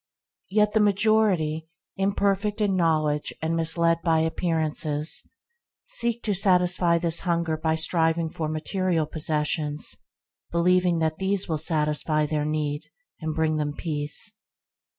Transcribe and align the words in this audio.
Yet 0.49 0.73
the 0.73 0.79
majority, 0.79 1.69
im 1.95 2.15
perfect 2.15 2.59
in 2.59 2.75
knowledge 2.75 3.31
and 3.39 3.55
misled 3.55 3.99
by 4.03 4.21
appear 4.21 4.55
ances, 4.57 5.27
seek 5.85 6.23
to 6.23 6.33
satisfy 6.33 6.97
this 6.97 7.19
hunger 7.19 7.55
by 7.55 7.75
striving 7.75 8.31
for 8.31 8.47
material 8.47 9.05
possessions, 9.05 9.97
believing 10.49 10.97
that 10.97 11.19
these 11.19 11.47
will 11.47 11.59
satisfy 11.59 12.25
their 12.25 12.45
need 12.45 12.85
and 13.19 13.35
bring 13.35 13.57
them 13.57 13.75
peace. 13.75 14.33